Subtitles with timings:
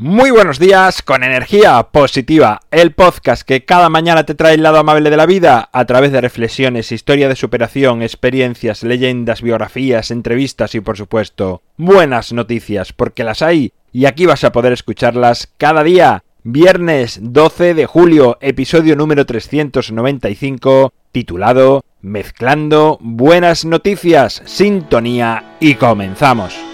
[0.00, 4.78] Muy buenos días con energía positiva, el podcast que cada mañana te trae el lado
[4.78, 10.76] amable de la vida a través de reflexiones, historia de superación, experiencias, leyendas, biografías, entrevistas
[10.76, 15.82] y por supuesto buenas noticias porque las hay y aquí vas a poder escucharlas cada
[15.82, 16.22] día.
[16.44, 26.67] Viernes 12 de julio, episodio número 395, titulado Mezclando buenas noticias, sintonía y comenzamos.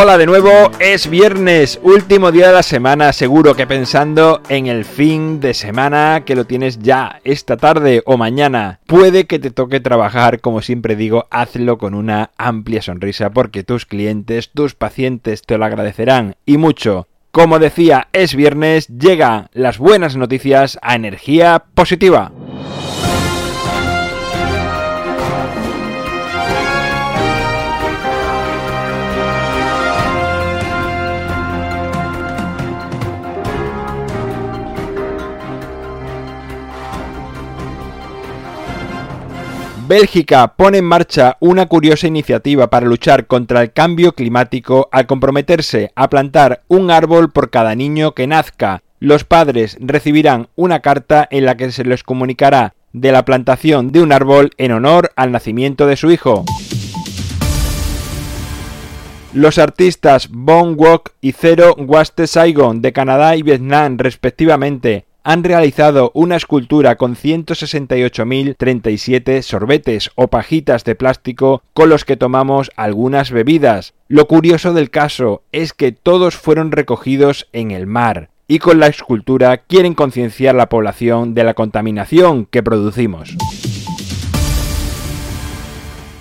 [0.00, 4.84] Hola de nuevo, es viernes, último día de la semana, seguro que pensando en el
[4.84, 8.78] fin de semana que lo tienes ya esta tarde o mañana.
[8.86, 13.86] Puede que te toque trabajar, como siempre digo, hazlo con una amplia sonrisa porque tus
[13.86, 17.08] clientes, tus pacientes te lo agradecerán y mucho.
[17.32, 22.30] Como decía, es viernes, llegan las buenas noticias a energía positiva.
[39.88, 45.92] Bélgica pone en marcha una curiosa iniciativa para luchar contra el cambio climático al comprometerse
[45.94, 48.82] a plantar un árbol por cada niño que nazca.
[49.00, 54.02] Los padres recibirán una carta en la que se les comunicará de la plantación de
[54.02, 56.44] un árbol en honor al nacimiento de su hijo.
[59.32, 66.10] Los artistas Bon Wok y Zero Waste Saigon de Canadá y Vietnam respectivamente han realizado
[66.14, 73.92] una escultura con 168.037 sorbetes o pajitas de plástico con los que tomamos algunas bebidas.
[74.08, 78.86] Lo curioso del caso es que todos fueron recogidos en el mar y con la
[78.86, 83.36] escultura quieren concienciar la población de la contaminación que producimos.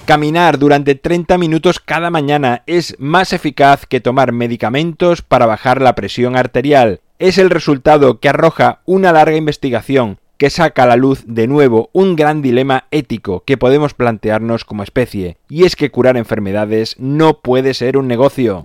[0.03, 5.95] Caminar durante 30 minutos cada mañana es más eficaz que tomar medicamentos para bajar la
[5.95, 11.23] presión arterial es el resultado que arroja una larga investigación que saca a la luz
[11.25, 16.15] de nuevo un gran dilema ético que podemos plantearnos como especie, y es que curar
[16.15, 18.63] enfermedades no puede ser un negocio.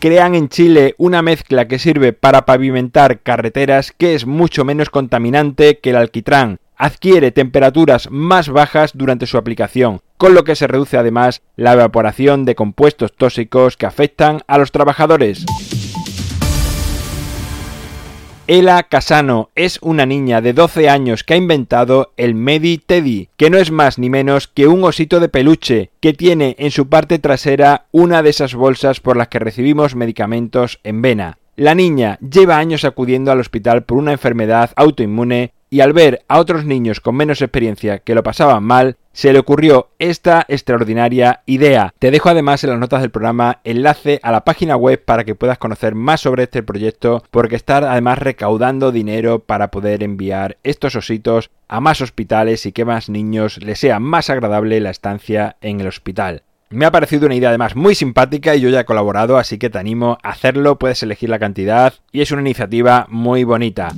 [0.00, 5.78] Crean en Chile una mezcla que sirve para pavimentar carreteras que es mucho menos contaminante
[5.78, 10.96] que el alquitrán, adquiere temperaturas más bajas durante su aplicación, con lo que se reduce
[10.96, 15.44] además la evaporación de compuestos tóxicos que afectan a los trabajadores.
[18.46, 23.50] Ela Casano es una niña de 12 años que ha inventado el Medi Teddy, que
[23.50, 27.18] no es más ni menos que un osito de peluche que tiene en su parte
[27.18, 31.36] trasera una de esas bolsas por las que recibimos medicamentos en vena.
[31.56, 36.38] La niña lleva años acudiendo al hospital por una enfermedad autoinmune y al ver a
[36.38, 41.92] otros niños con menos experiencia que lo pasaban mal, se le ocurrió esta extraordinaria idea.
[41.98, 45.34] Te dejo además en las notas del programa enlace a la página web para que
[45.34, 50.94] puedas conocer más sobre este proyecto, porque está además recaudando dinero para poder enviar estos
[50.94, 55.80] ositos a más hospitales y que más niños les sea más agradable la estancia en
[55.80, 56.42] el hospital.
[56.70, 59.70] Me ha parecido una idea además muy simpática y yo ya he colaborado, así que
[59.70, 63.88] te animo a hacerlo, puedes elegir la cantidad y es una iniciativa muy bonita.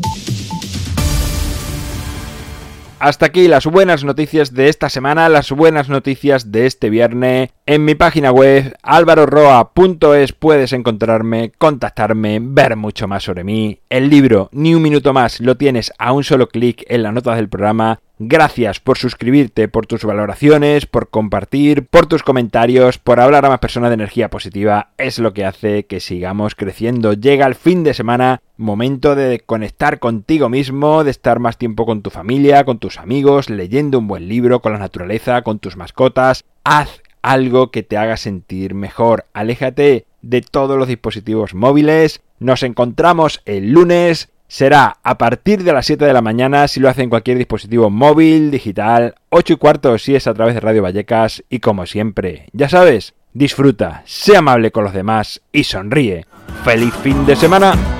[3.01, 7.49] Hasta aquí las buenas noticias de esta semana, las buenas noticias de este viernes.
[7.65, 13.81] En mi página web alvaroroa.es puedes encontrarme, contactarme, ver mucho más sobre mí.
[13.89, 17.37] El libro Ni un minuto más lo tienes a un solo clic en las notas
[17.37, 23.47] del programa Gracias por suscribirte, por tus valoraciones, por compartir, por tus comentarios, por hablar
[23.47, 24.91] a más personas de energía positiva.
[24.99, 27.15] Es lo que hace que sigamos creciendo.
[27.15, 32.03] Llega el fin de semana, momento de conectar contigo mismo, de estar más tiempo con
[32.03, 36.45] tu familia, con tus amigos, leyendo un buen libro, con la naturaleza, con tus mascotas.
[36.63, 39.25] Haz algo que te haga sentir mejor.
[39.33, 42.21] Aléjate de todos los dispositivos móviles.
[42.39, 46.89] Nos encontramos el lunes será a partir de las 7 de la mañana si lo
[46.89, 50.83] hace en cualquier dispositivo móvil, digital, 8 y cuarto si es a través de Radio
[50.83, 56.27] Vallecas y como siempre, ya sabes, disfruta, sea amable con los demás y sonríe.
[56.65, 58.00] ¡Feliz fin de semana!